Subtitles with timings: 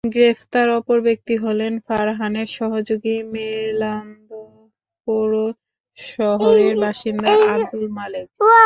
[0.03, 4.51] গ্রেপ্তার অপর ব্যক্তি হলেন ফারহানের সহযোগী মেলান্দহ
[5.07, 5.31] পৌর
[5.97, 8.27] শহরের বাসিন্দা আবদুল মালেক।